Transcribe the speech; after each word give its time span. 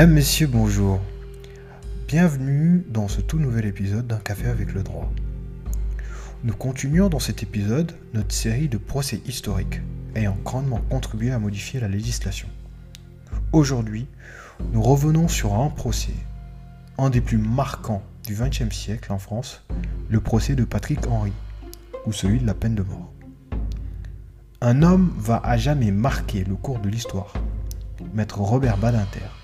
Mesdames, 0.00 0.14
Messieurs, 0.14 0.46
bonjour. 0.46 0.98
Bienvenue 2.08 2.86
dans 2.88 3.06
ce 3.06 3.20
tout 3.20 3.38
nouvel 3.38 3.66
épisode 3.66 4.06
d'un 4.06 4.16
café 4.16 4.46
avec 4.46 4.72
le 4.72 4.82
droit. 4.82 5.12
Nous 6.42 6.54
continuons 6.54 7.10
dans 7.10 7.18
cet 7.18 7.42
épisode 7.42 7.92
notre 8.14 8.32
série 8.32 8.68
de 8.68 8.78
procès 8.78 9.20
historiques 9.26 9.82
ayant 10.14 10.38
grandement 10.42 10.80
contribué 10.88 11.32
à 11.32 11.38
modifier 11.38 11.80
la 11.80 11.88
législation. 11.88 12.48
Aujourd'hui, 13.52 14.06
nous 14.72 14.80
revenons 14.80 15.28
sur 15.28 15.52
un 15.52 15.68
procès, 15.68 16.16
un 16.96 17.10
des 17.10 17.20
plus 17.20 17.36
marquants 17.36 18.02
du 18.26 18.34
XXe 18.34 18.74
siècle 18.74 19.12
en 19.12 19.18
France, 19.18 19.62
le 20.08 20.20
procès 20.20 20.54
de 20.54 20.64
Patrick 20.64 21.06
Henry, 21.08 21.34
ou 22.06 22.14
celui 22.14 22.40
de 22.40 22.46
la 22.46 22.54
peine 22.54 22.74
de 22.74 22.82
mort. 22.82 23.12
Un 24.62 24.82
homme 24.82 25.12
va 25.18 25.42
à 25.44 25.58
jamais 25.58 25.90
marquer 25.90 26.42
le 26.44 26.54
cours 26.54 26.78
de 26.78 26.88
l'histoire, 26.88 27.34
Maître 28.14 28.38
Robert 28.38 28.78
Badinter. 28.78 29.39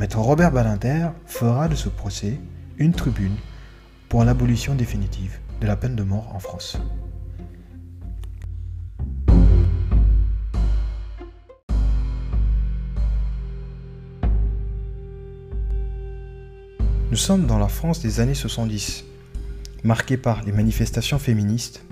Maître 0.00 0.18
Robert 0.18 0.50
Badinter 0.50 1.08
fera 1.26 1.68
de 1.68 1.74
ce 1.74 1.90
procès 1.90 2.40
une 2.78 2.94
tribune 2.94 3.36
pour 4.08 4.24
l'abolition 4.24 4.74
définitive 4.74 5.38
de 5.60 5.66
la 5.66 5.76
peine 5.76 5.94
de 5.94 6.02
mort 6.02 6.34
en 6.34 6.38
France. 6.38 6.78
Nous 17.10 17.16
sommes 17.16 17.44
dans 17.44 17.58
la 17.58 17.68
France 17.68 18.00
des 18.00 18.20
années 18.20 18.32
70, 18.32 19.04
marquée 19.84 20.16
par 20.16 20.42
les 20.44 20.52
manifestations 20.52 21.18
féministes, 21.18 21.84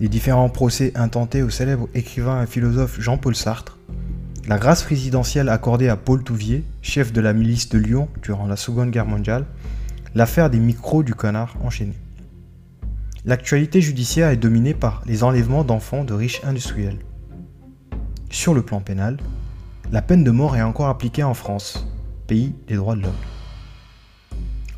les 0.00 0.08
différents 0.08 0.48
procès 0.48 0.92
intentés 0.94 1.42
au 1.42 1.50
célèbre 1.50 1.86
écrivain 1.92 2.42
et 2.42 2.46
philosophe 2.46 2.98
Jean-Paul 2.98 3.36
Sartre, 3.36 3.77
la 4.48 4.56
grâce 4.56 4.82
présidentielle 4.82 5.50
accordée 5.50 5.90
à 5.90 5.96
Paul 5.96 6.24
Touvier, 6.24 6.64
chef 6.80 7.12
de 7.12 7.20
la 7.20 7.34
milice 7.34 7.68
de 7.68 7.78
Lyon 7.78 8.08
durant 8.22 8.46
la 8.46 8.56
Seconde 8.56 8.90
Guerre 8.90 9.04
mondiale, 9.04 9.44
l'affaire 10.14 10.48
des 10.48 10.58
micros 10.58 11.02
du 11.02 11.14
canard 11.14 11.54
enchaîné. 11.62 11.92
L'actualité 13.26 13.82
judiciaire 13.82 14.30
est 14.30 14.38
dominée 14.38 14.72
par 14.72 15.02
les 15.04 15.22
enlèvements 15.22 15.64
d'enfants 15.64 16.02
de 16.02 16.14
riches 16.14 16.40
industriels. 16.44 16.96
Sur 18.30 18.54
le 18.54 18.62
plan 18.62 18.80
pénal, 18.80 19.18
la 19.92 20.00
peine 20.00 20.24
de 20.24 20.30
mort 20.30 20.56
est 20.56 20.62
encore 20.62 20.88
appliquée 20.88 21.24
en 21.24 21.34
France, 21.34 21.86
pays 22.26 22.54
des 22.68 22.76
droits 22.76 22.96
de 22.96 23.02
l'homme. 23.02 23.12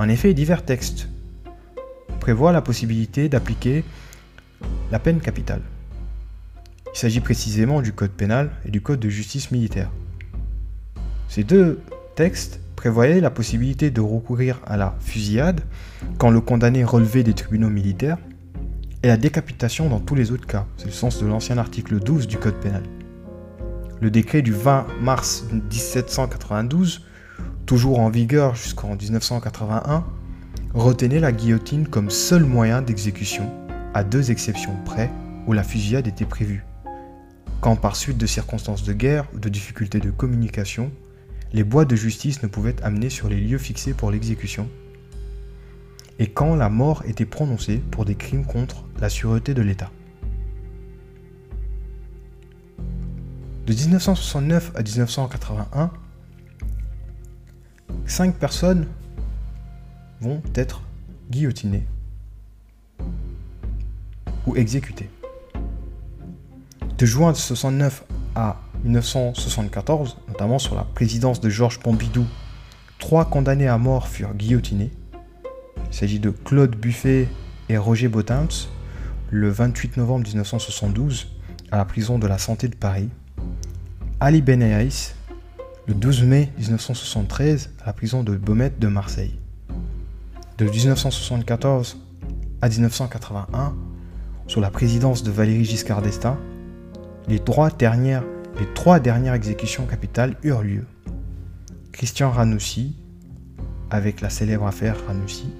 En 0.00 0.08
effet, 0.08 0.34
divers 0.34 0.64
textes 0.64 1.08
prévoient 2.18 2.52
la 2.52 2.60
possibilité 2.60 3.28
d'appliquer 3.28 3.84
la 4.90 4.98
peine 4.98 5.20
capitale. 5.20 5.62
Il 6.94 6.98
s'agit 6.98 7.20
précisément 7.20 7.83
du 7.83 7.92
Code 7.92 8.10
pénal 8.10 8.50
et 8.64 8.70
du 8.70 8.80
Code 8.80 9.00
de 9.00 9.08
justice 9.08 9.50
militaire. 9.50 9.91
Ces 11.28 11.44
deux 11.44 11.80
textes 12.16 12.60
prévoyaient 12.77 13.20
la 13.20 13.30
possibilité 13.30 13.91
de 13.91 14.00
recourir 14.00 14.60
à 14.66 14.77
la 14.77 14.96
fusillade 15.00 15.61
quand 16.18 16.30
le 16.30 16.41
condamné 16.41 16.84
relevait 16.84 17.22
des 17.22 17.34
tribunaux 17.34 17.70
militaires 17.70 18.18
et 19.02 19.08
la 19.08 19.16
décapitation 19.16 19.88
dans 19.88 20.00
tous 20.00 20.14
les 20.14 20.33
autres 20.33 20.46
cas. 20.46 20.66
C'est 20.77 20.86
le 20.86 20.92
sens 20.92 21.22
de 21.22 21.27
l'ancien 21.27 21.58
article 21.58 22.00
12 22.00 22.27
du 22.27 22.38
Code 22.38 22.61
pénal. 22.61 22.83
Le 24.00 24.11
décret 24.11 24.42
du 24.42 24.52
20 24.52 24.86
mars 25.00 25.44
1792 25.52 27.02
toujours 27.70 28.00
en 28.00 28.11
vigueur 28.11 28.56
jusqu'en 28.56 28.96
1981, 28.96 30.05
retenait 30.74 31.20
la 31.20 31.30
guillotine 31.30 31.86
comme 31.86 32.11
seul 32.11 32.44
moyen 32.44 32.83
d'exécution, 32.83 33.48
à 33.95 34.02
deux 34.02 34.33
exceptions 34.33 34.74
près 34.84 35.08
où 35.46 35.52
la 35.52 35.62
fusillade 35.62 36.08
était 36.08 36.24
prévue. 36.24 36.64
Quand 37.60 37.76
par 37.76 37.94
suite 37.94 38.16
de 38.16 38.26
circonstances 38.26 38.84
de 38.84 38.94
guerre 38.94 39.26
ou 39.34 39.38
de 39.38 39.50
difficultés 39.50 40.00
de 40.00 40.10
communication, 40.10 40.90
les 41.52 41.62
bois 41.62 41.84
de 41.84 41.94
justice 41.94 42.42
ne 42.42 42.48
pouvaient 42.48 42.70
être 42.70 42.84
amenés 42.84 43.10
sur 43.10 43.28
les 43.28 43.38
lieux 43.38 43.58
fixés 43.58 43.92
pour 43.92 44.10
l'exécution, 44.10 44.68
et 46.18 46.28
quand 46.28 46.54
la 46.54 46.70
mort 46.70 47.02
était 47.06 47.26
prononcée 47.26 47.78
pour 47.90 48.04
des 48.04 48.14
crimes 48.14 48.46
contre 48.46 48.84
la 49.00 49.10
sûreté 49.10 49.52
de 49.52 49.62
l'État. 49.62 49.90
De 53.66 53.74
1969 53.74 54.72
à 54.74 54.82
1981, 54.82 55.90
cinq 58.06 58.36
personnes 58.36 58.86
vont 60.20 60.42
être 60.54 60.82
guillotinées 61.30 61.86
ou 64.46 64.56
exécutées. 64.56 65.10
De 67.00 67.06
juin 67.06 67.33
1969 67.33 68.05
à 68.34 68.61
1974, 68.84 70.18
notamment 70.28 70.58
sur 70.58 70.74
la 70.74 70.84
présidence 70.84 71.40
de 71.40 71.48
Georges 71.48 71.78
Pompidou, 71.78 72.27
trois 72.98 73.24
condamnés 73.24 73.68
à 73.68 73.78
mort 73.78 74.06
furent 74.06 74.34
guillotinés. 74.34 74.90
Il 75.90 75.94
s'agit 75.94 76.20
de 76.20 76.28
Claude 76.28 76.77
Buffet 76.77 77.27
et 77.70 77.78
Roger 77.78 78.08
Botins, 78.08 78.48
le 79.30 79.48
28 79.48 79.96
novembre 79.96 80.27
1972, 80.27 81.28
à 81.72 81.78
la 81.78 81.86
prison 81.86 82.18
de 82.18 82.27
la 82.27 82.36
Santé 82.36 82.68
de 82.68 82.77
Paris. 82.77 83.08
Ali 84.20 84.42
Benaïs, 84.42 85.14
le 85.86 85.94
12 85.94 86.24
mai 86.24 86.52
1973 86.58 87.70
à 87.83 87.86
la 87.86 87.92
prison 87.94 88.22
de 88.22 88.36
Baumette 88.36 88.78
de 88.78 88.89
Marseille. 88.89 89.39
De 90.58 90.66
1974 90.66 91.96
à 92.60 92.68
1981, 92.68 93.74
sous 94.48 94.60
la 94.60 94.70
présidence 94.70 95.22
de 95.22 95.30
Valéry 95.30 95.64
Giscard 95.64 96.02
d'Estaing, 96.02 96.36
les 97.29 97.39
trois 97.39 97.70
dernières, 97.70 98.25
les 98.58 98.67
trois 98.75 99.01
dernières 99.01 99.35
exécutions 99.35 99.86
capitales 99.86 100.36
eurent 100.42 100.63
lieu. 100.63 100.85
Christian 101.92 102.31
Ranoussi, 102.31 102.97
avec 103.91 104.20
la 104.20 104.31
célèbre 104.31 104.67
affaire 104.67 104.97
Ranoussi, 105.07 105.53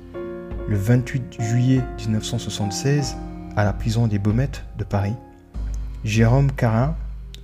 le 0.69 0.76
28 0.76 1.41
juillet 1.41 1.82
1976 1.98 3.16
à 3.56 3.65
la 3.65 3.72
prison 3.72 4.06
des 4.06 4.19
Baumettes 4.19 4.65
de 4.78 4.84
Paris. 4.84 5.15
Jérôme 6.04 6.53
Carin, 6.53 6.97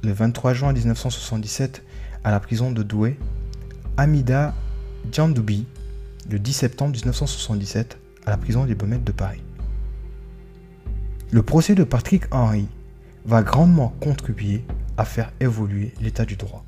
le 0.03 0.13
23 0.13 0.55
juin 0.55 0.73
1977 0.73 1.83
à 2.25 2.31
la 2.31 2.41
prison 2.41 2.71
de 2.71 2.83
Douai, 2.83 3.19
Amida 3.97 4.55
Djandoubi, 5.13 5.67
le 6.31 6.39
10 6.39 6.53
septembre 6.53 6.93
1977, 6.93 7.99
à 8.25 8.31
la 8.31 8.37
prison 8.37 8.65
des 8.65 8.75
Baumettes 8.75 9.05
de 9.05 9.13
Paris. 9.13 9.43
Le 11.31 11.43
procès 11.43 11.75
de 11.75 11.85
Patrick 11.85 12.25
Henry 12.31 12.67
va 13.27 13.43
grandement 13.43 13.93
contribuer 14.01 14.63
à 14.97 15.05
faire 15.05 15.33
évoluer 15.41 15.93
l'état 16.01 16.25
du 16.25 16.37
droit. 16.37 16.65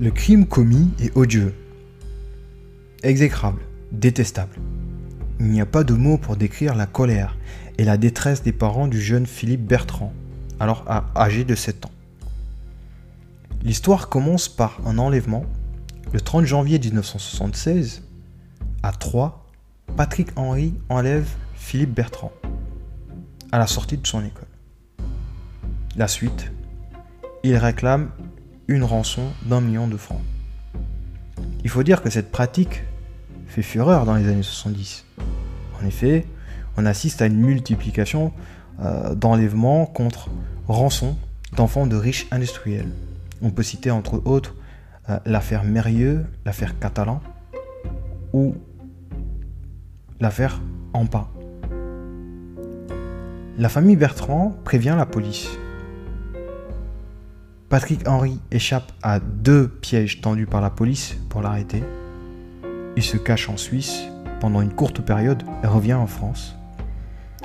Le 0.00 0.12
crime 0.12 0.46
commis 0.46 0.90
est 1.00 1.14
odieux, 1.16 1.54
exécrable, 3.02 3.60
détestable. 3.90 4.54
Il 5.40 5.46
n'y 5.46 5.60
a 5.60 5.66
pas 5.66 5.84
de 5.84 5.94
mots 5.94 6.18
pour 6.18 6.36
décrire 6.36 6.74
la 6.74 6.86
colère 6.86 7.36
et 7.78 7.84
la 7.84 7.96
détresse 7.96 8.42
des 8.42 8.52
parents 8.52 8.88
du 8.88 9.00
jeune 9.00 9.26
Philippe 9.26 9.64
Bertrand, 9.64 10.12
alors 10.58 10.84
âgé 11.16 11.44
de 11.44 11.54
7 11.54 11.86
ans. 11.86 11.92
L'histoire 13.62 14.08
commence 14.08 14.48
par 14.48 14.80
un 14.84 14.98
enlèvement. 14.98 15.44
Le 16.12 16.20
30 16.20 16.44
janvier 16.44 16.78
1976, 16.78 18.02
à 18.82 18.92
Troyes, 18.92 19.44
Patrick 19.96 20.30
Henry 20.36 20.74
enlève 20.88 21.28
Philippe 21.54 21.94
Bertrand 21.94 22.32
à 23.52 23.58
la 23.58 23.66
sortie 23.66 23.96
de 23.96 24.06
son 24.06 24.24
école. 24.24 24.48
La 25.96 26.08
suite, 26.08 26.50
il 27.42 27.56
réclame 27.56 28.10
une 28.66 28.84
rançon 28.84 29.28
d'un 29.46 29.60
million 29.60 29.86
de 29.86 29.96
francs. 29.96 30.20
Il 31.64 31.70
faut 31.70 31.82
dire 31.82 32.02
que 32.02 32.10
cette 32.10 32.30
pratique 32.30 32.82
fait 33.48 33.62
fureur 33.62 34.04
dans 34.04 34.14
les 34.14 34.28
années 34.28 34.42
70. 34.42 35.04
En 35.82 35.86
effet, 35.86 36.26
on 36.76 36.86
assiste 36.86 37.22
à 37.22 37.26
une 37.26 37.38
multiplication 37.38 38.32
euh, 38.80 39.14
d'enlèvements 39.14 39.86
contre 39.86 40.28
rançon 40.68 41.16
d'enfants 41.56 41.86
de 41.86 41.96
riches 41.96 42.26
industriels. 42.30 42.90
On 43.42 43.50
peut 43.50 43.62
citer 43.62 43.90
entre 43.90 44.22
autres 44.24 44.54
euh, 45.08 45.18
l'affaire 45.24 45.64
Mérieux, 45.64 46.26
l'affaire 46.44 46.78
Catalan 46.78 47.20
ou 48.32 48.54
l'affaire 50.20 50.60
Ampa. 50.92 51.28
La 53.56 53.68
famille 53.68 53.96
Bertrand 53.96 54.54
prévient 54.64 54.94
la 54.96 55.06
police 55.06 55.48
Patrick 57.68 58.08
Henry 58.08 58.40
échappe 58.50 58.92
à 59.02 59.20
deux 59.20 59.68
pièges 59.68 60.22
tendus 60.22 60.46
par 60.46 60.62
la 60.62 60.70
police 60.70 61.16
pour 61.28 61.42
l'arrêter. 61.42 61.82
Il 62.98 63.04
se 63.04 63.16
cache 63.16 63.48
en 63.48 63.56
Suisse 63.56 64.08
pendant 64.40 64.60
une 64.60 64.72
courte 64.72 65.02
période 65.02 65.44
et 65.62 65.68
revient 65.68 65.94
en 65.94 66.08
France. 66.08 66.56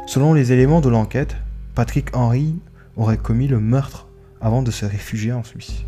Selon 0.08 0.34
les 0.34 0.52
éléments 0.52 0.82
de 0.82 0.90
l'enquête, 0.90 1.36
Patrick 1.76 2.08
Henry 2.16 2.56
aurait 2.98 3.20
commis 3.20 3.48
le 3.48 3.60
meurtre 3.60 4.08
avant 4.42 4.64
de 4.64 4.72
se 4.72 4.84
réfugier 4.84 5.32
en 5.32 5.44
Suisse. 5.44 5.84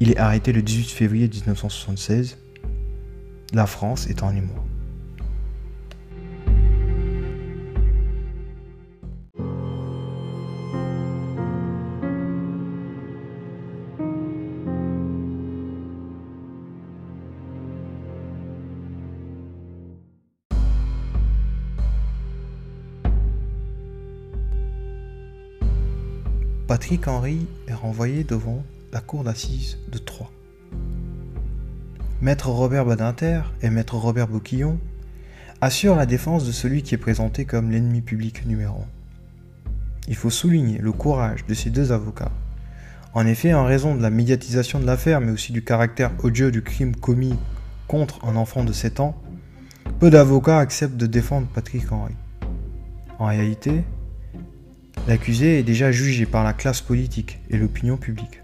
Il 0.00 0.10
est 0.10 0.16
arrêté 0.16 0.50
le 0.50 0.62
18 0.62 0.90
février 0.90 1.28
1976, 1.28 2.38
la 3.52 3.68
France 3.68 4.08
est 4.08 4.24
en 4.24 4.34
émoi. 4.34 4.64
Patrick 26.76 27.08
Henry 27.08 27.46
est 27.68 27.72
renvoyé 27.72 28.22
devant 28.22 28.62
la 28.92 29.00
cour 29.00 29.24
d'assises 29.24 29.78
de 29.90 29.96
Troyes. 29.96 30.30
Maître 32.20 32.50
Robert 32.50 32.84
Badinter 32.84 33.40
et 33.62 33.70
Maître 33.70 33.96
Robert 33.96 34.28
Bouquillon 34.28 34.78
assurent 35.62 35.96
la 35.96 36.04
défense 36.04 36.44
de 36.44 36.52
celui 36.52 36.82
qui 36.82 36.94
est 36.94 36.98
présenté 36.98 37.46
comme 37.46 37.70
l'ennemi 37.70 38.02
public 38.02 38.44
numéro 38.44 38.80
1. 38.80 39.70
Il 40.08 40.16
faut 40.16 40.28
souligner 40.28 40.76
le 40.76 40.92
courage 40.92 41.46
de 41.46 41.54
ces 41.54 41.70
deux 41.70 41.92
avocats. 41.92 42.32
En 43.14 43.26
effet, 43.26 43.54
en 43.54 43.64
raison 43.64 43.94
de 43.94 44.02
la 44.02 44.10
médiatisation 44.10 44.78
de 44.78 44.84
l'affaire, 44.84 45.22
mais 45.22 45.32
aussi 45.32 45.52
du 45.52 45.64
caractère 45.64 46.12
odieux 46.22 46.50
du 46.50 46.60
crime 46.60 46.94
commis 46.94 47.36
contre 47.88 48.22
un 48.22 48.36
enfant 48.36 48.64
de 48.64 48.74
7 48.74 49.00
ans, 49.00 49.16
peu 49.98 50.10
d'avocats 50.10 50.58
acceptent 50.58 50.98
de 50.98 51.06
défendre 51.06 51.46
Patrick 51.54 51.90
Henry. 51.90 52.12
En 53.18 53.28
réalité, 53.28 53.82
l'accusé 55.06 55.58
est 55.58 55.62
déjà 55.62 55.92
jugé 55.92 56.26
par 56.26 56.44
la 56.44 56.52
classe 56.52 56.80
politique 56.80 57.38
et 57.50 57.56
l'opinion 57.56 57.96
publique. 57.96 58.42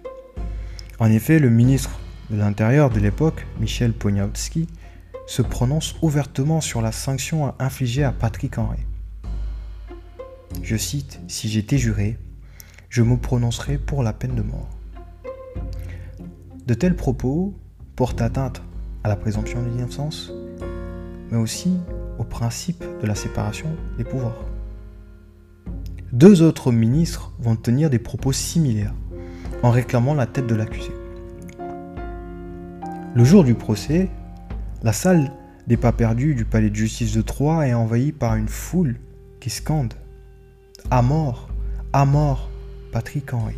En 0.99 1.11
effet, 1.11 1.39
le 1.39 1.51
ministre 1.51 1.99
de 2.31 2.37
l'Intérieur 2.37 2.91
de 2.91 3.01
l'époque, 3.01 3.47
Michel 3.61 3.93
Poniatowski, 3.93 4.69
se 5.27 5.43
prononce 5.43 5.97
ouvertement 6.03 6.61
sur 6.61 6.83
la 6.83 6.93
sanction 6.93 7.55
infligée 7.59 8.05
à 8.05 8.13
Patrick 8.13 8.59
Henry. 8.59 8.81
Je 10.63 10.77
cite, 10.77 11.21
Si 11.29 11.49
j'étais 11.49 11.79
juré, 11.79 12.19
je 12.89 13.03
me 13.03 13.17
prononcerais 13.17 13.79
pour 13.79 14.03
la 14.03 14.13
peine 14.13 14.35
de 14.35 14.43
mort. 14.43 14.69
De 16.67 16.75
tels 16.75 16.97
propos 16.97 17.55
portent 17.97 18.21
atteinte 18.21 18.63
à 19.03 19.09
la 19.09 19.17
présomption 19.17 19.63
d'innocence, 19.63 20.33
mais 21.31 21.39
aussi 21.39 21.77
au 22.19 22.25
principe 22.25 22.85
de 23.01 23.07
la 23.07 23.15
séparation 23.15 23.69
des 23.97 24.05
pouvoirs. 24.05 24.52
Deux 26.13 26.43
autres 26.43 26.73
ministres 26.73 27.33
vont 27.39 27.57
tenir 27.57 27.89
des 27.89 27.99
propos 27.99 28.33
similaires 28.33 28.93
en 29.63 29.71
réclamant 29.71 30.13
la 30.13 30.27
tête 30.27 30.47
de 30.47 30.55
l'accusé. 30.55 30.91
Le 33.15 33.25
jour 33.25 33.45
du 33.45 33.55
procès, 33.55 34.11
la 34.83 34.93
salle 34.93 35.33
des 35.67 35.79
pas 35.79 35.93
perdus 35.93 36.35
du 36.35 36.45
palais 36.45 36.69
de 36.69 36.77
justice 36.77 37.15
de 37.15 37.23
Troyes 37.23 37.67
est 37.67 37.73
envahie 37.73 38.13
par 38.13 38.37
une 38.37 38.49
foule 38.49 38.97
qui 39.41 39.49
scande 39.49 39.95
À 40.91 41.01
mort, 41.01 41.49
à 41.95 42.05
mort, 42.05 42.51
Patrick 42.93 43.33
Henry. 43.33 43.57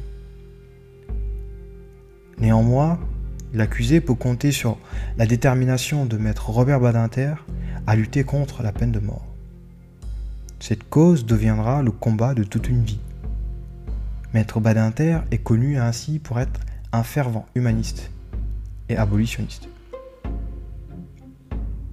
Néanmoins, 2.39 3.01
l'accusé 3.53 4.01
peut 4.01 4.15
compter 4.15 4.53
sur 4.53 4.79
la 5.19 5.27
détermination 5.27 6.06
de 6.06 6.17
maître 6.19 6.51
Robert 6.51 6.79
Badinter 6.79 7.35
à 7.89 7.97
lutter 7.97 8.23
contre 8.23 8.62
la 8.62 8.71
peine 8.71 8.93
de 8.93 9.01
mort. 9.01 9.33
Cette 10.66 10.88
cause 10.88 11.26
deviendra 11.26 11.82
le 11.82 11.90
combat 11.90 12.32
de 12.32 12.43
toute 12.43 12.70
une 12.70 12.84
vie. 12.84 12.99
Maître 14.32 14.61
Badinter 14.61 15.19
est 15.31 15.37
connu 15.37 15.76
ainsi 15.76 16.19
pour 16.19 16.40
être 16.40 16.58
un 16.90 17.02
fervent 17.02 17.44
humaniste 17.55 18.11
et 18.88 18.96
abolitionniste. 18.96 19.69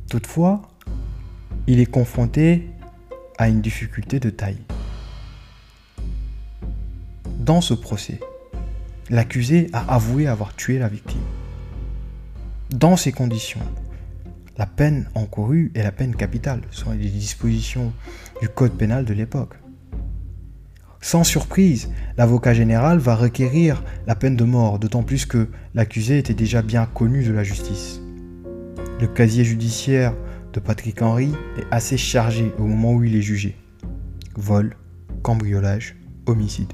Toutefois, 0.09 0.61
il 1.67 1.81
est 1.81 1.85
confronté 1.85 2.69
à 3.37 3.49
une 3.49 3.59
difficulté 3.59 4.21
de 4.21 4.29
taille. 4.29 4.61
Dans 7.39 7.59
ce 7.59 7.73
procès, 7.73 8.21
l'accusé 9.09 9.69
a 9.73 9.93
avoué 9.93 10.27
avoir 10.27 10.55
tué 10.55 10.79
la 10.79 10.87
victime. 10.87 11.19
Dans 12.69 12.95
ces 12.95 13.11
conditions, 13.11 13.59
la 14.61 14.67
peine 14.67 15.09
encourue 15.15 15.71
est 15.73 15.81
la 15.81 15.91
peine 15.91 16.15
capitale, 16.15 16.61
selon 16.69 16.91
les 16.91 17.09
dispositions 17.09 17.93
du 18.41 18.47
code 18.47 18.73
pénal 18.73 19.05
de 19.05 19.13
l'époque. 19.15 19.55
Sans 21.01 21.23
surprise, 21.23 21.89
l'avocat 22.15 22.53
général 22.53 22.99
va 22.99 23.15
requérir 23.15 23.83
la 24.05 24.13
peine 24.13 24.35
de 24.35 24.43
mort, 24.43 24.77
d'autant 24.77 25.01
plus 25.01 25.25
que 25.25 25.47
l'accusé 25.73 26.19
était 26.19 26.35
déjà 26.35 26.61
bien 26.61 26.85
connu 26.85 27.23
de 27.23 27.31
la 27.31 27.43
justice. 27.43 28.01
Le 28.99 29.07
casier 29.07 29.43
judiciaire 29.43 30.13
de 30.53 30.59
Patrick 30.59 31.01
Henry 31.01 31.33
est 31.57 31.65
assez 31.71 31.97
chargé 31.97 32.53
au 32.59 32.67
moment 32.67 32.93
où 32.93 33.03
il 33.03 33.15
est 33.15 33.23
jugé. 33.23 33.57
Vol, 34.35 34.75
cambriolage, 35.23 35.95
homicide. 36.27 36.71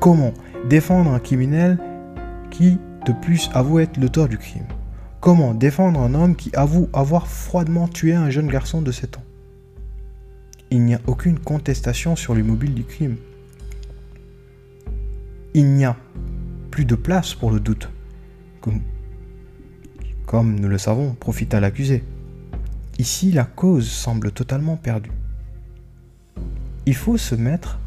Comment 0.00 0.32
défendre 0.70 1.10
un 1.10 1.20
criminel 1.20 1.78
qui, 2.50 2.78
de 3.04 3.12
plus, 3.12 3.50
avoue 3.52 3.80
être 3.80 3.98
l'auteur 3.98 4.28
du 4.28 4.38
crime? 4.38 4.64
Comment 5.24 5.54
défendre 5.54 6.00
un 6.00 6.12
homme 6.12 6.36
qui 6.36 6.50
avoue 6.54 6.90
avoir 6.92 7.28
froidement 7.28 7.88
tué 7.88 8.12
un 8.12 8.28
jeune 8.28 8.46
garçon 8.46 8.82
de 8.82 8.92
7 8.92 9.16
ans? 9.16 9.24
Il 10.70 10.82
n'y 10.82 10.94
a 10.94 11.00
aucune 11.06 11.38
contestation 11.38 12.14
sur 12.14 12.34
l'immobile 12.34 12.74
du 12.74 12.84
crime. 12.84 13.16
Il 15.54 15.72
n'y 15.72 15.86
a 15.86 15.96
plus 16.70 16.84
de 16.84 16.94
place 16.94 17.32
pour 17.32 17.50
le 17.50 17.58
doute. 17.58 17.88
Comme, 18.60 18.82
comme 20.26 20.60
nous 20.60 20.68
le 20.68 20.76
savons, 20.76 21.14
profite 21.14 21.54
à 21.54 21.60
l'accusé. 21.60 22.04
Ici, 22.98 23.32
la 23.32 23.44
cause 23.44 23.88
semble 23.88 24.30
totalement 24.30 24.76
perdue. 24.76 25.12
Il 26.84 26.94
faut 26.94 27.16
se 27.16 27.34
mettre 27.34 27.78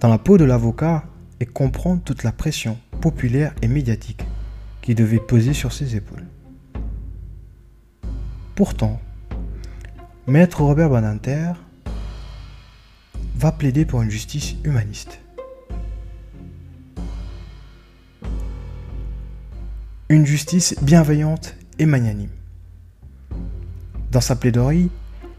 dans 0.00 0.08
la 0.08 0.18
peau 0.18 0.38
de 0.38 0.44
l'avocat 0.44 1.02
et 1.40 1.46
comprendre 1.46 2.02
toute 2.04 2.22
la 2.22 2.30
pression 2.30 2.78
populaire 3.00 3.56
et 3.60 3.66
médiatique 3.66 4.24
qui 4.82 4.94
devait 4.94 5.18
peser 5.18 5.52
sur 5.52 5.72
ses 5.72 5.96
épaules. 5.96 6.26
Pourtant, 8.60 9.00
Maître 10.26 10.60
Robert 10.60 10.90
Badinter 10.90 11.52
va 13.34 13.52
plaider 13.52 13.86
pour 13.86 14.02
une 14.02 14.10
justice 14.10 14.54
humaniste. 14.64 15.18
Une 20.10 20.26
justice 20.26 20.76
bienveillante 20.82 21.56
et 21.78 21.86
magnanime. 21.86 22.28
Dans 24.12 24.20
sa 24.20 24.36
plaidoirie, 24.36 24.90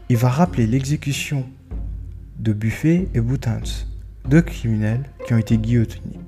il 0.08 0.16
va 0.16 0.28
rappeler 0.28 0.66
l'exécution 0.66 1.46
de 2.40 2.52
Buffet 2.52 3.06
et 3.14 3.20
Boutins, 3.20 3.60
deux 4.28 4.42
criminels 4.42 5.04
qui 5.24 5.34
ont 5.34 5.38
été 5.38 5.58
guillotinés. 5.58 6.18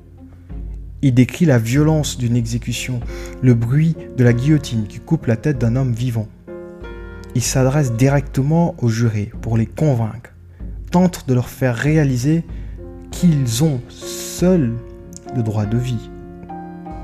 Il 1.03 1.13
décrit 1.13 1.45
la 1.45 1.59
violence 1.59 2.19
d'une 2.19 2.37
exécution, 2.37 3.01
le 3.43 3.55
bruit 3.55 3.97
de 4.17 4.23
la 4.23 4.33
guillotine 4.33 4.87
qui 4.87 5.01
coupe 5.01 5.27
la 5.27 5.37
tête 5.37 5.59
d'un 5.59 5.75
homme 5.75 5.93
vivant, 5.93 6.29
il 7.35 7.43
s'adresse 7.43 7.93
directement 7.93 8.75
aux 8.79 8.89
jurés 8.89 9.31
pour 9.43 9.57
les 9.57 9.67
convaincre, 9.67 10.31
tente 10.91 11.29
de 11.29 11.35
leur 11.35 11.49
faire 11.49 11.75
réaliser 11.75 12.45
qu'ils 13.11 13.65
ont 13.65 13.81
seuls 13.89 14.73
le 15.35 15.43
droit 15.43 15.67
de 15.67 15.77
vie 15.77 16.11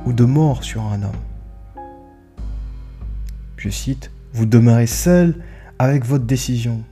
ou 0.06 0.12
de 0.12 0.24
mort 0.24 0.62
sur 0.62 0.82
un 0.82 1.02
homme. 1.02 1.10
Je 3.56 3.68
cite, 3.68 4.10
Vous 4.32 4.46
demeurez 4.46 4.86
seul 4.86 5.34
avec 5.78 6.04
votre 6.04 6.24
décision. 6.24 6.82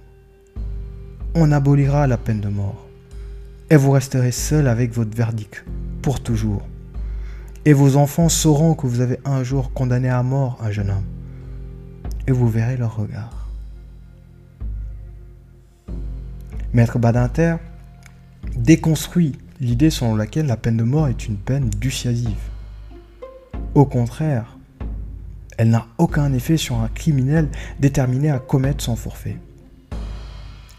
On 1.34 1.52
abolira 1.52 2.06
la 2.06 2.16
peine 2.16 2.40
de 2.40 2.48
mort. 2.48 2.84
Et 3.70 3.76
vous 3.76 3.92
resterez 3.92 4.32
seul 4.32 4.66
avec 4.66 4.92
votre 4.92 5.16
verdict, 5.16 5.64
pour 6.02 6.20
toujours. 6.20 6.62
Et 7.64 7.72
vos 7.72 7.96
enfants 7.96 8.28
sauront 8.28 8.74
que 8.74 8.86
vous 8.86 9.00
avez 9.00 9.20
un 9.24 9.44
jour 9.44 9.72
condamné 9.72 10.08
à 10.08 10.22
mort 10.22 10.58
un 10.60 10.70
jeune 10.70 10.90
homme 10.90 11.17
et 12.28 12.32
vous 12.32 12.48
verrez 12.48 12.76
leur 12.76 12.94
regard. 12.94 13.48
Maître 16.74 16.98
Badinter 16.98 17.56
déconstruit 18.54 19.38
l'idée 19.60 19.88
selon 19.88 20.14
laquelle 20.14 20.46
la 20.46 20.58
peine 20.58 20.76
de 20.76 20.82
mort 20.82 21.08
est 21.08 21.26
une 21.26 21.38
peine 21.38 21.70
dissuasive. 21.70 22.36
Au 23.74 23.86
contraire, 23.86 24.58
elle 25.56 25.70
n'a 25.70 25.86
aucun 25.96 26.32
effet 26.34 26.58
sur 26.58 26.76
un 26.76 26.88
criminel 26.88 27.48
déterminé 27.80 28.30
à 28.30 28.38
commettre 28.38 28.84
son 28.84 28.94
forfait. 28.94 29.38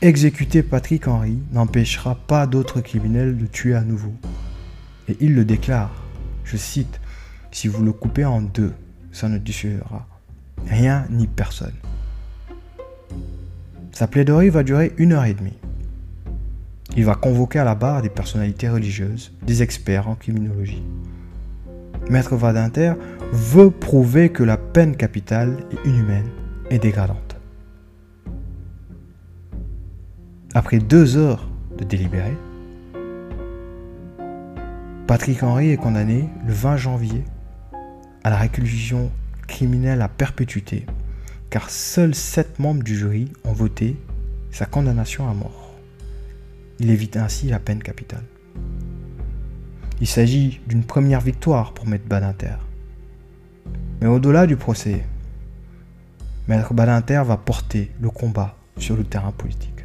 Exécuter 0.02 0.62
Patrick 0.62 1.08
Henry 1.08 1.40
n'empêchera 1.52 2.14
pas 2.14 2.46
d'autres 2.46 2.80
criminels 2.80 3.38
de 3.38 3.48
tuer 3.48 3.74
à 3.74 3.82
nouveau. 3.82 4.14
Et 5.08 5.18
il 5.20 5.34
le 5.34 5.46
déclare, 5.46 6.04
je 6.46 6.58
cite, 6.58 7.02
Si 7.52 7.68
vous 7.68 7.84
le 7.84 7.92
coupez 7.92 8.24
en 8.24 8.40
deux, 8.40 8.74
ça 9.12 9.28
ne 9.28 9.40
dissuadera 9.40 10.08
rien 10.68 11.06
ni 11.10 11.28
personne. 11.28 11.74
Sa 13.92 14.08
plaidoirie 14.08 14.50
va 14.50 14.64
durer 14.64 14.94
une 14.98 15.14
heure 15.14 15.26
et 15.26 15.34
demie. 15.34 15.58
Il 16.96 17.06
va 17.06 17.16
convoquer 17.16 17.60
à 17.60 17.64
la 17.64 17.76
barre 17.76 18.02
des 18.02 18.10
personnalités 18.10 18.70
religieuses, 18.70 19.34
des 19.44 19.62
experts 19.62 20.08
en 20.08 20.16
criminologie. 20.16 20.84
Maître 22.10 22.36
Vadinter 22.36 22.94
veut 23.32 23.70
prouver 23.70 24.30
que 24.30 24.44
la 24.44 24.58
peine 24.58 24.96
capitale 24.96 25.58
est 25.72 25.88
inhumaine 25.88 26.30
et 26.70 26.80
dégradante. 26.80 27.36
Après 30.54 30.80
deux 30.80 31.18
heures 31.18 31.48
de 31.78 31.84
délibéré, 31.84 32.34
Patrick 35.06 35.44
Henry 35.44 35.72
est 35.72 35.78
condamné 35.78 36.30
le 36.46 36.54
20 36.54 36.78
janvier 36.78 37.24
à 38.24 38.30
la 38.30 38.38
réclusion 38.38 39.12
criminelle 39.50 40.02
à 40.02 40.08
perpétuité, 40.08 40.86
car 41.50 41.70
seuls 41.70 42.16
sept 42.16 42.60
membres 42.60 42.84
du 42.84 42.96
jury 42.96 43.32
ont 43.44 43.52
voté 43.52 43.98
sa 44.52 44.66
condamnation 44.66 45.30
à 45.30 45.34
mort. 45.34 45.76
Il 46.80 46.90
évite 46.90 47.18
ainsi 47.18 47.48
la 47.48 47.60
peine 47.60 47.84
capitale. 47.84 48.24
Il 50.00 50.08
s'agit 50.08 50.62
d'une 50.68 50.84
première 50.84 51.20
victoire 51.20 51.74
pour 51.74 51.88
Maître 51.88 52.08
Badinter. 52.08 52.56
Mais 54.00 54.08
au-delà 54.08 54.48
du 54.48 54.56
procès, 54.56 55.04
Maître 56.48 56.74
Badinter 56.74 57.24
va 57.26 57.36
porter 57.36 57.92
le 58.00 58.10
combat 58.10 58.56
sur 58.78 58.96
le 58.96 59.04
terrain 59.04 59.32
politique. 59.32 59.79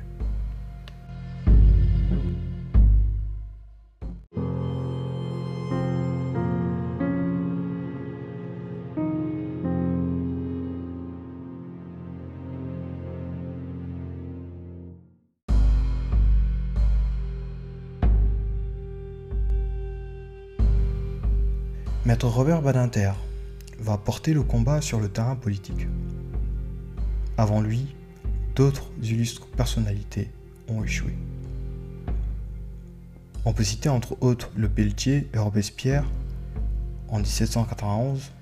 Maître 22.06 22.28
Robert 22.28 22.60
Badinter 22.60 23.12
va 23.78 23.96
porter 23.96 24.34
le 24.34 24.42
combat 24.42 24.82
sur 24.82 25.00
le 25.00 25.08
terrain 25.08 25.36
politique. 25.36 25.86
Avant 27.38 27.62
lui, 27.62 27.94
d'autres 28.54 28.90
illustres 29.02 29.46
personnalités 29.46 30.30
ont 30.68 30.84
échoué. 30.84 31.14
On 33.46 33.54
peut 33.54 33.64
citer 33.64 33.88
entre 33.88 34.18
autres 34.20 34.50
le 34.54 34.68
Pelletier 34.68 35.28
et 35.32 35.38
Robespierre 35.38 36.04
en 37.08 37.20
1791, 37.20 38.32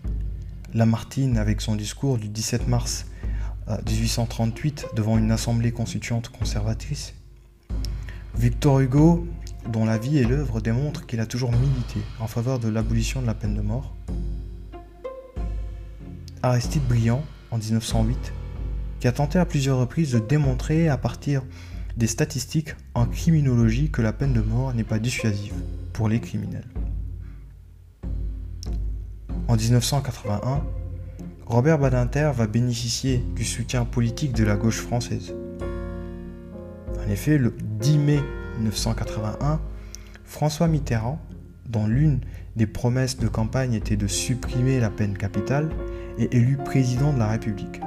Lamartine 0.74 1.38
avec 1.38 1.60
son 1.60 1.76
discours 1.76 2.18
du 2.18 2.26
17 2.26 2.66
mars 2.66 3.06
1838 3.68 4.86
euh, 4.90 4.96
devant 4.96 5.18
une 5.18 5.30
assemblée 5.30 5.70
constituante 5.70 6.30
conservatrice, 6.30 7.14
Victor 8.34 8.80
Hugo 8.80 9.24
dont 9.68 9.84
la 9.84 9.98
vie 9.98 10.18
et 10.18 10.24
l'œuvre 10.24 10.60
démontrent 10.60 11.06
qu'il 11.06 11.20
a 11.20 11.26
toujours 11.26 11.52
milité 11.52 12.00
en 12.20 12.26
faveur 12.26 12.58
de 12.58 12.68
l'abolition 12.68 13.22
de 13.22 13.26
la 13.26 13.34
peine 13.34 13.54
de 13.54 13.60
mort. 13.60 13.94
Aristide 16.42 16.82
Briand, 16.88 17.22
en 17.50 17.58
1908, 17.58 18.32
qui 19.00 19.08
a 19.08 19.12
tenté 19.12 19.38
à 19.38 19.44
plusieurs 19.44 19.78
reprises 19.78 20.12
de 20.12 20.18
démontrer 20.18 20.88
à 20.88 20.96
partir 20.96 21.42
des 21.96 22.06
statistiques 22.06 22.74
en 22.94 23.06
criminologie 23.06 23.90
que 23.90 24.02
la 24.02 24.12
peine 24.12 24.32
de 24.32 24.40
mort 24.40 24.74
n'est 24.74 24.84
pas 24.84 24.98
dissuasive 24.98 25.54
pour 25.92 26.08
les 26.08 26.20
criminels. 26.20 26.68
En 29.48 29.56
1981, 29.56 30.62
Robert 31.46 31.78
Badinter 31.78 32.30
va 32.34 32.46
bénéficier 32.46 33.22
du 33.36 33.44
soutien 33.44 33.84
politique 33.84 34.32
de 34.32 34.44
la 34.44 34.56
gauche 34.56 34.80
française. 34.80 35.34
En 37.04 37.10
effet, 37.10 37.36
le 37.36 37.54
10 37.80 37.98
mai 37.98 38.20
1981, 38.58 39.60
François 40.24 40.68
Mitterrand, 40.68 41.20
dont 41.68 41.86
l'une 41.86 42.20
des 42.56 42.66
promesses 42.66 43.18
de 43.18 43.28
campagne 43.28 43.74
était 43.74 43.96
de 43.96 44.06
supprimer 44.06 44.80
la 44.80 44.90
peine 44.90 45.16
capitale, 45.16 45.70
est 46.18 46.34
élu 46.34 46.56
président 46.56 47.12
de 47.12 47.18
la 47.18 47.28
République. 47.28 47.80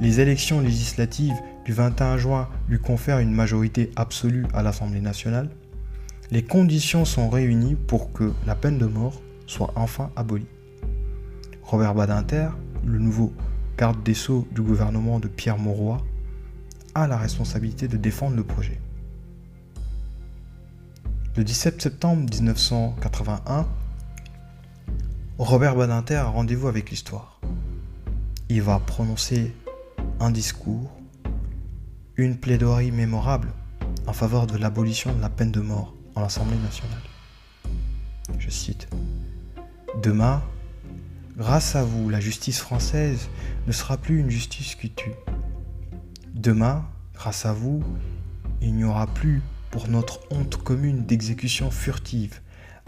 Les 0.00 0.20
élections 0.20 0.60
législatives 0.60 1.34
du 1.64 1.72
21 1.72 2.16
juin 2.18 2.48
lui 2.68 2.78
confèrent 2.78 3.18
une 3.18 3.32
majorité 3.32 3.90
absolue 3.96 4.46
à 4.54 4.62
l'Assemblée 4.62 5.00
nationale. 5.00 5.50
Les 6.30 6.42
conditions 6.42 7.04
sont 7.04 7.28
réunies 7.28 7.74
pour 7.74 8.12
que 8.12 8.32
la 8.46 8.54
peine 8.54 8.78
de 8.78 8.86
mort 8.86 9.20
soit 9.46 9.72
enfin 9.74 10.10
abolie. 10.14 10.46
Robert 11.62 11.94
Badinter, 11.94 12.48
le 12.84 12.98
nouveau 12.98 13.32
garde 13.76 14.02
des 14.02 14.14
sceaux 14.14 14.46
du 14.52 14.62
gouvernement 14.62 15.20
de 15.20 15.28
Pierre 15.28 15.58
Mauroy, 15.58 15.98
a 16.94 17.06
la 17.06 17.16
responsabilité 17.16 17.88
de 17.88 17.96
défendre 17.96 18.36
le 18.36 18.44
projet. 18.44 18.80
Le 21.38 21.44
17 21.44 21.80
septembre 21.80 22.28
1981, 22.34 23.68
Robert 25.38 25.76
Badinter 25.76 26.16
a 26.16 26.24
rendez-vous 26.24 26.66
avec 26.66 26.90
l'histoire. 26.90 27.40
Il 28.48 28.60
va 28.60 28.80
prononcer 28.80 29.54
un 30.18 30.32
discours, 30.32 30.90
une 32.16 32.36
plaidoirie 32.36 32.90
mémorable 32.90 33.52
en 34.08 34.12
faveur 34.12 34.48
de 34.48 34.58
l'abolition 34.58 35.14
de 35.14 35.20
la 35.20 35.28
peine 35.28 35.52
de 35.52 35.60
mort 35.60 35.94
en 36.16 36.22
l'Assemblée 36.22 36.56
nationale. 36.56 36.98
Je 38.40 38.50
cite 38.50 38.88
Demain, 40.02 40.42
grâce 41.36 41.76
à 41.76 41.84
vous, 41.84 42.10
la 42.10 42.18
justice 42.18 42.58
française 42.58 43.28
ne 43.68 43.70
sera 43.70 43.96
plus 43.96 44.18
une 44.18 44.28
justice 44.28 44.74
qui 44.74 44.90
tue. 44.90 45.14
Demain, 46.34 46.84
grâce 47.14 47.46
à 47.46 47.52
vous, 47.52 47.84
il 48.60 48.74
n'y 48.74 48.82
aura 48.82 49.06
plus 49.06 49.40
pour 49.70 49.88
notre 49.88 50.20
honte 50.30 50.56
commune 50.56 51.04
d'exécution 51.04 51.70
furtive, 51.70 52.40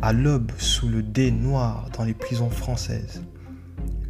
à 0.03 0.13
l'aube 0.13 0.53
sous 0.59 0.89
le 0.89 1.03
dé 1.03 1.31
noir 1.31 1.89
dans 1.97 2.05
les 2.05 2.15
prisons 2.15 2.51
françaises. 2.51 3.23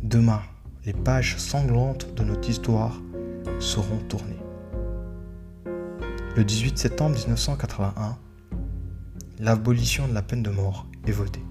Demain, 0.03 0.43
les 0.85 0.93
pages 0.93 1.37
sanglantes 1.37 2.15
de 2.15 2.23
notre 2.23 2.49
histoire 2.49 3.01
seront 3.59 3.99
tournées. 4.09 4.39
Le 6.37 6.45
18 6.45 6.79
septembre 6.79 7.17
1981, 7.17 8.17
l'abolition 9.41 10.07
de 10.07 10.15
la 10.15 10.23
peine 10.23 10.43
de 10.43 10.51
mort 10.51 10.87
est 11.07 11.13
votée. 11.13 11.43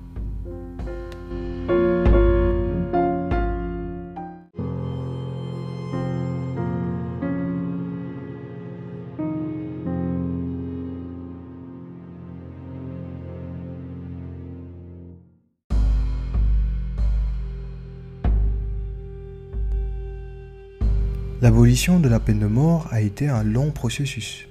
L'abolition 21.50 22.00
de 22.00 22.08
la 22.08 22.20
peine 22.20 22.38
de 22.38 22.46
mort 22.46 22.88
a 22.92 23.02
été 23.02 23.28
un 23.28 23.42
long 23.42 23.72
processus 23.72 24.48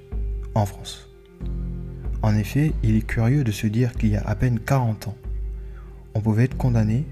en 0.56 0.66
France. 0.66 1.08
En 2.22 2.34
effet, 2.34 2.72
il 2.82 2.96
est 2.96 3.06
curieux 3.06 3.44
de 3.44 3.52
se 3.52 3.68
dire 3.68 3.92
qu'il 3.92 4.08
y 4.08 4.16
a 4.16 4.22
à 4.26 4.34
peine 4.34 4.58
40 4.58 5.06
ans, 5.06 5.16
on 6.16 6.20
pouvait 6.20 6.46
être 6.46 6.56
condamné 6.56 7.06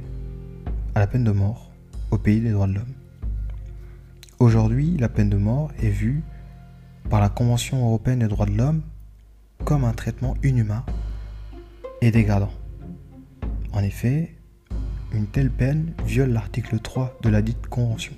à 0.97 0.99
la 0.99 1.07
peine 1.07 1.23
de 1.23 1.31
mort 1.31 1.71
au 2.11 2.19
pays 2.19 2.41
des 2.41 2.51
droits 2.51 2.67
de 2.67 2.75
l'homme. 2.75 2.95
Aujourd'hui, 4.41 4.97
la 4.99 5.09
peine 5.09 5.31
de 5.31 5.37
mort 5.37 5.71
est 5.81 5.91
vue 5.91 6.25
par 7.09 7.21
la 7.21 7.29
Convention 7.29 7.87
européenne 7.87 8.19
des 8.19 8.27
droits 8.27 8.47
de 8.47 8.57
l'homme 8.59 8.83
comme 9.65 9.85
un 9.85 9.93
traitement 9.93 10.35
inhumain 10.43 10.85
et 12.01 12.11
dégradant. 12.11 12.53
En 13.73 13.85
effet, 13.85 14.35
une 15.13 15.29
telle 15.29 15.53
peine 15.53 15.95
viole 16.05 16.31
l'article 16.31 16.81
3 16.81 17.21
de 17.23 17.29
la 17.29 17.41
dite 17.41 17.69
Convention. 17.69 18.15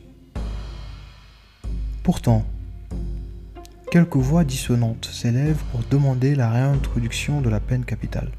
Pourtant, 2.08 2.42
quelques 3.90 4.16
voix 4.16 4.42
dissonantes 4.42 5.04
s'élèvent 5.12 5.62
pour 5.70 5.80
demander 5.90 6.34
la 6.34 6.50
réintroduction 6.50 7.42
de 7.42 7.50
la 7.50 7.60
peine 7.60 7.84
capitale, 7.84 8.30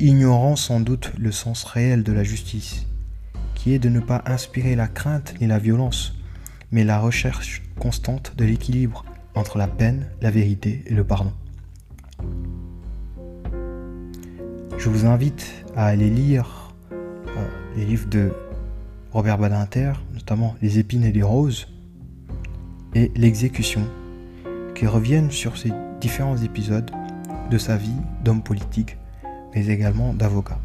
ignorant 0.00 0.54
sans 0.54 0.80
doute 0.80 1.12
le 1.18 1.32
sens 1.32 1.64
réel 1.64 2.02
de 2.02 2.12
la 2.12 2.24
justice, 2.24 2.84
qui 3.54 3.72
est 3.72 3.78
de 3.78 3.88
ne 3.88 4.00
pas 4.00 4.22
inspirer 4.26 4.76
la 4.76 4.86
crainte 4.86 5.32
ni 5.40 5.46
la 5.46 5.58
violence, 5.58 6.14
mais 6.72 6.84
la 6.84 7.00
recherche 7.00 7.62
constante 7.78 8.34
de 8.36 8.44
l'équilibre 8.44 9.06
entre 9.34 9.56
la 9.56 9.66
peine, 9.66 10.06
la 10.20 10.30
vérité 10.30 10.84
et 10.84 10.92
le 10.92 11.04
pardon. 11.04 11.32
Je 14.76 14.90
vous 14.90 15.06
invite 15.06 15.64
à 15.74 15.86
aller 15.86 16.10
lire 16.10 16.74
euh, 16.92 17.48
les 17.78 17.86
livres 17.86 18.10
de 18.10 18.30
Robert 19.12 19.38
Badinter, 19.38 19.94
notamment 20.12 20.54
Les 20.60 20.78
épines 20.78 21.04
et 21.04 21.12
les 21.12 21.22
roses, 21.22 21.68
et 22.96 23.12
l'exécution, 23.14 23.86
qui 24.74 24.86
reviennent 24.86 25.30
sur 25.30 25.58
ces 25.58 25.70
différents 26.00 26.38
épisodes 26.38 26.90
de 27.50 27.58
sa 27.58 27.76
vie 27.76 28.00
d'homme 28.24 28.42
politique, 28.42 28.96
mais 29.54 29.66
également 29.66 30.14
d'avocat. 30.14 30.58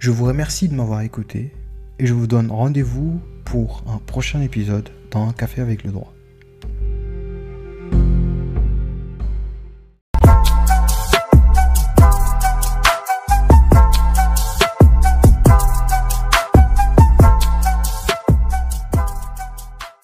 Je 0.00 0.10
vous 0.10 0.24
remercie 0.24 0.68
de 0.68 0.74
m'avoir 0.74 1.02
écouté 1.02 1.52
et 2.00 2.06
je 2.06 2.12
vous 2.12 2.26
donne 2.26 2.50
rendez-vous 2.50 3.20
pour 3.44 3.84
un 3.86 3.98
prochain 3.98 4.40
épisode 4.40 4.90
dans 5.12 5.28
Un 5.28 5.32
café 5.32 5.60
avec 5.60 5.84
le 5.84 5.92
droit. 5.92 6.12